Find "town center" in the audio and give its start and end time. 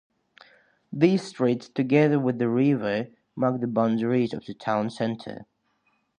4.55-5.45